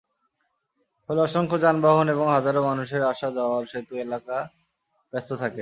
ফলে 1.09 1.19
অসংখ্য 1.21 1.57
যানবাহন 1.59 2.07
এবং 2.09 2.25
হাজারো 2.27 2.59
মানুষের 2.63 3.01
আসা-যাওয়ায় 3.03 3.65
সেতু 3.65 3.93
এলাকা 3.97 4.37
ব্যস্ত 5.13 5.29
থাকে। 5.33 5.49